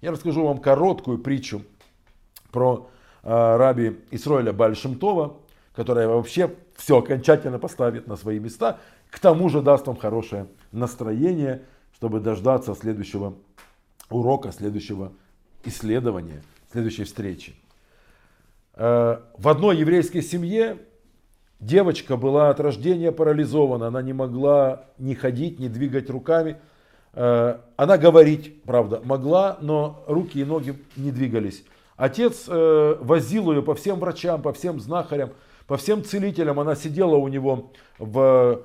Я 0.00 0.12
расскажу 0.12 0.46
вам 0.46 0.58
короткую 0.58 1.18
притчу 1.18 1.62
про 2.50 2.88
э, 3.22 3.56
раби 3.56 3.98
Исроиля 4.10 4.52
Бальшемтова, 4.52 5.36
которая 5.74 6.08
вообще 6.08 6.54
все 6.76 6.98
окончательно 6.98 7.58
поставит 7.58 8.06
на 8.06 8.16
свои 8.16 8.38
места. 8.38 8.78
К 9.10 9.18
тому 9.18 9.48
же 9.50 9.60
даст 9.60 9.86
вам 9.86 9.96
хорошее 9.96 10.46
настроение, 10.72 11.62
чтобы 11.94 12.20
дождаться 12.20 12.74
следующего 12.74 13.34
урока, 14.08 14.52
следующего 14.52 15.12
исследования, 15.64 16.42
следующей 16.72 17.04
встречи. 17.04 17.54
Э, 18.74 19.20
в 19.36 19.48
одной 19.48 19.76
еврейской 19.76 20.22
семье 20.22 20.78
девочка 21.60 22.16
была 22.16 22.48
от 22.48 22.58
рождения 22.58 23.12
парализована, 23.12 23.88
она 23.88 24.00
не 24.00 24.14
могла 24.14 24.86
ни 24.96 25.12
ходить, 25.12 25.58
ни 25.58 25.68
двигать 25.68 26.08
руками. 26.08 26.56
Э, 27.12 27.58
она 27.76 27.98
говорить, 27.98 28.62
правда, 28.62 29.00
могла, 29.04 29.58
но 29.60 30.04
руки 30.06 30.40
и 30.40 30.44
ноги 30.44 30.74
не 30.96 31.10
двигались. 31.10 31.64
Отец 31.96 32.44
э, 32.48 32.96
возил 33.00 33.50
ее 33.52 33.62
по 33.62 33.74
всем 33.74 33.98
врачам, 33.98 34.42
по 34.42 34.52
всем 34.52 34.80
знахарям, 34.80 35.30
по 35.66 35.76
всем 35.76 36.04
целителям. 36.04 36.60
Она 36.60 36.74
сидела 36.74 37.16
у 37.16 37.28
него 37.28 37.72
в 37.98 38.62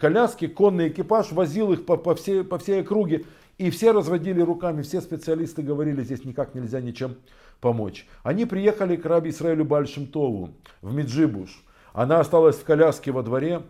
коляске, 0.00 0.48
конный 0.48 0.88
экипаж 0.88 1.32
возил 1.32 1.72
их 1.72 1.86
по, 1.86 1.96
по, 1.96 2.14
всей, 2.14 2.44
по 2.44 2.58
всей 2.58 2.82
округе. 2.82 3.24
И 3.58 3.70
все 3.70 3.92
разводили 3.92 4.40
руками, 4.40 4.82
все 4.82 5.00
специалисты 5.00 5.62
говорили, 5.62 6.02
здесь 6.02 6.24
никак 6.24 6.54
нельзя 6.54 6.80
ничем 6.80 7.16
помочь. 7.60 8.06
Они 8.22 8.44
приехали 8.44 8.96
к 8.96 9.06
раби 9.06 9.30
Исраилю 9.30 9.64
Бальшемтову 9.64 10.50
в 10.80 10.94
Меджибуш. 10.94 11.62
Она 11.92 12.20
осталась 12.20 12.56
в 12.56 12.64
коляске 12.64 13.12
во 13.12 13.22
дворе, 13.22 13.62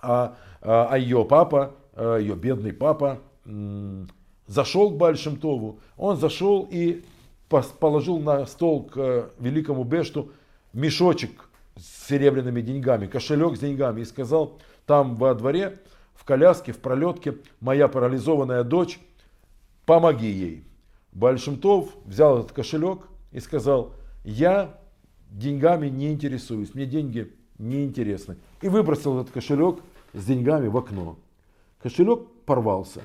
а, 0.00 0.36
а, 0.62 0.88
а 0.90 0.98
ее 0.98 1.24
папа, 1.24 1.74
ее 1.96 2.34
бедный 2.34 2.72
папа, 2.72 3.18
зашел 4.46 4.90
к 4.90 4.96
Бальшемтову. 4.96 5.80
Он 5.96 6.16
зашел 6.16 6.66
и 6.70 7.04
положил 7.48 8.18
на 8.18 8.46
стол 8.46 8.84
к 8.84 8.96
э, 8.96 9.28
великому 9.38 9.84
Бешту 9.84 10.32
мешочек 10.72 11.48
с 11.76 12.08
серебряными 12.08 12.60
деньгами, 12.60 13.06
кошелек 13.06 13.56
с 13.56 13.60
деньгами 13.60 14.02
и 14.02 14.04
сказал, 14.04 14.58
там 14.86 15.16
во 15.16 15.34
дворе, 15.34 15.80
в 16.14 16.24
коляске, 16.24 16.72
в 16.72 16.78
пролетке, 16.78 17.38
моя 17.60 17.88
парализованная 17.88 18.62
дочь, 18.62 19.00
помоги 19.86 20.30
ей. 20.30 20.64
Бальшемтов 21.12 21.90
взял 22.04 22.38
этот 22.38 22.52
кошелек 22.52 23.00
и 23.32 23.40
сказал, 23.40 23.94
я 24.24 24.78
деньгами 25.30 25.88
не 25.88 26.12
интересуюсь, 26.12 26.74
мне 26.74 26.86
деньги 26.86 27.32
не 27.58 27.84
интересны. 27.84 28.36
И 28.62 28.68
выбросил 28.68 29.20
этот 29.20 29.32
кошелек 29.32 29.80
с 30.12 30.24
деньгами 30.24 30.68
в 30.68 30.76
окно. 30.76 31.16
Кошелек 31.82 32.28
порвался, 32.46 33.00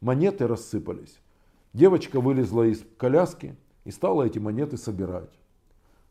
монеты 0.00 0.46
рассыпались. 0.46 1.18
Девочка 1.72 2.20
вылезла 2.20 2.64
из 2.64 2.84
коляски 2.96 3.56
и 3.84 3.90
стала 3.90 4.24
эти 4.24 4.38
монеты 4.38 4.76
собирать. 4.76 5.30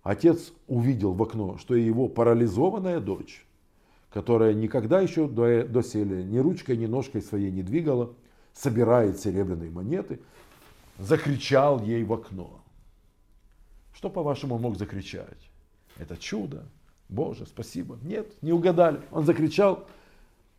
Отец 0.03 0.53
увидел 0.67 1.13
в 1.13 1.21
окно, 1.21 1.57
что 1.57 1.75
его 1.75 2.07
парализованная 2.07 2.99
дочь, 2.99 3.45
которая 4.09 4.53
никогда 4.53 5.01
еще 5.01 5.27
до, 5.27 5.65
до 5.65 5.81
селя 5.81 6.23
ни 6.23 6.37
ручкой, 6.37 6.77
ни 6.77 6.85
ножкой 6.85 7.21
своей 7.21 7.51
не 7.51 7.63
двигала, 7.63 8.13
собирает 8.53 9.19
серебряные 9.19 9.69
монеты, 9.69 10.19
закричал 10.97 11.83
ей 11.83 12.03
в 12.03 12.13
окно. 12.13 12.61
Что, 13.93 14.09
по-вашему, 14.09 14.57
мог 14.57 14.77
закричать? 14.77 15.49
Это 15.97 16.17
чудо. 16.17 16.65
Боже, 17.09 17.45
спасибо. 17.45 17.97
Нет, 18.01 18.31
не 18.41 18.51
угадали. 18.51 19.01
Он 19.11 19.25
закричал, 19.25 19.87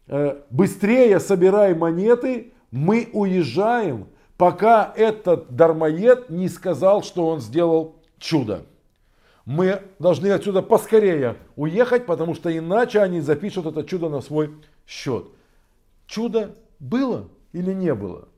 «Э, 0.06 0.42
быстрее 0.50 1.20
собирай 1.20 1.74
монеты, 1.74 2.52
мы 2.70 3.08
уезжаем, 3.12 4.08
пока 4.36 4.92
этот 4.96 5.54
дармоед 5.54 6.30
не 6.30 6.48
сказал, 6.48 7.02
что 7.02 7.26
он 7.28 7.40
сделал 7.40 7.96
чудо. 8.18 8.66
Мы 9.44 9.82
должны 9.98 10.28
отсюда 10.28 10.60
поскорее 10.60 11.36
уехать, 11.56 12.04
потому 12.04 12.34
что 12.34 12.56
иначе 12.56 13.00
они 13.00 13.20
запишут 13.20 13.66
это 13.66 13.82
чудо 13.84 14.10
на 14.10 14.20
свой 14.20 14.54
счет. 14.86 15.26
Чудо 16.06 16.54
было 16.78 17.28
или 17.52 17.72
не 17.72 17.94
было? 17.94 18.28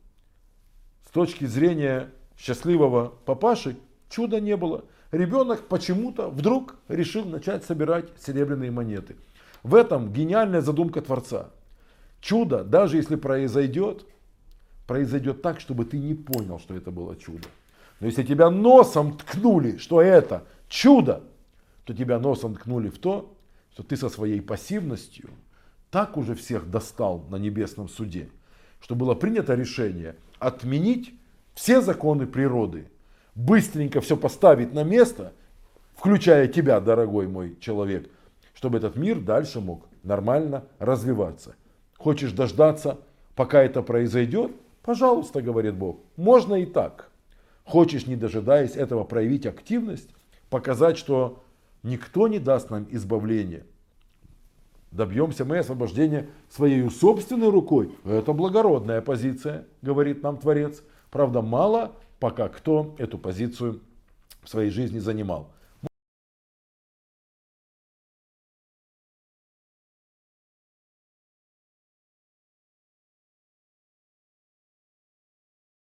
С 1.07 1.11
точки 1.11 1.47
зрения 1.47 2.11
счастливого 2.39 3.13
папаши 3.25 3.77
чуда 4.09 4.41
не 4.41 4.57
было. 4.57 4.85
Ребенок 5.11 5.67
почему-то 5.67 6.29
вдруг 6.29 6.77
решил 6.87 7.25
начать 7.25 7.65
собирать 7.65 8.07
серебряные 8.25 8.71
монеты. 8.71 9.17
В 9.65 9.75
этом 9.75 10.13
гениальная 10.13 10.61
задумка 10.61 11.03
Творца. 11.03 11.51
Чудо, 12.21 12.63
даже 12.63 12.97
если 12.99 13.17
произойдет, 13.17 14.07
произойдет 14.91 15.41
так, 15.41 15.61
чтобы 15.61 15.85
ты 15.85 16.01
не 16.01 16.15
понял, 16.15 16.59
что 16.59 16.75
это 16.75 16.91
было 16.91 17.15
чудо. 17.15 17.47
Но 18.01 18.09
если 18.09 18.25
тебя 18.25 18.51
носом 18.51 19.17
ткнули, 19.17 19.77
что 19.77 20.03
это 20.03 20.43
чудо, 20.69 21.23
то 21.85 21.95
тебя 21.95 22.19
носом 22.19 22.57
ткнули 22.57 22.89
в 22.89 22.99
то, 22.99 23.33
что 23.73 23.85
ты 23.85 23.97
со 23.97 24.09
своей 24.09 24.41
пассивностью 24.41 25.31
так 25.93 26.17
уже 26.17 26.35
всех 26.35 26.69
достал 26.69 27.25
на 27.31 27.37
небесном 27.37 27.89
суде, 27.89 28.31
что 28.81 28.97
было 28.97 29.15
принято 29.15 29.55
решение 29.55 30.17
отменить 30.41 31.15
все 31.55 31.81
законы 31.81 32.27
природы, 32.27 32.91
быстренько 33.37 34.01
все 34.01 34.17
поставить 34.17 34.75
на 34.75 34.83
место, 34.83 35.35
включая 35.95 36.49
тебя, 36.49 36.81
дорогой 36.81 37.29
мой 37.29 37.57
человек, 37.61 38.11
чтобы 38.55 38.79
этот 38.79 38.97
мир 38.97 39.21
дальше 39.21 39.61
мог 39.61 39.87
нормально 40.03 40.65
развиваться. 40.81 41.55
Хочешь 41.97 42.33
дождаться, 42.33 42.99
пока 43.37 43.63
это 43.63 43.83
произойдет? 43.83 44.51
Пожалуйста, 44.91 45.41
говорит 45.41 45.77
Бог, 45.77 46.01
можно 46.17 46.57
и 46.57 46.67
так. 46.67 47.13
Хочешь, 47.65 48.09
не 48.09 48.17
дожидаясь 48.17 48.75
этого, 48.75 49.05
проявить 49.05 49.47
активность, 49.47 50.09
показать, 50.49 50.99
что 50.99 51.45
никто 51.85 52.27
не 52.27 52.41
даст 52.41 52.71
нам 52.71 52.89
избавления, 52.91 53.63
Добьемся 54.91 55.45
мы 55.45 55.59
освобождения 55.59 56.29
своей 56.49 56.91
собственной 56.91 57.51
рукой. 57.51 57.95
Это 58.05 58.33
благородная 58.33 59.01
позиция, 59.01 59.65
говорит 59.81 60.25
нам 60.25 60.39
Творец. 60.39 60.83
Правда, 61.13 61.41
мало 61.41 61.93
пока 62.19 62.49
кто 62.49 62.97
эту 62.99 63.17
позицию 63.17 63.83
в 64.43 64.49
своей 64.49 64.71
жизни 64.71 64.99
занимал. 64.99 65.53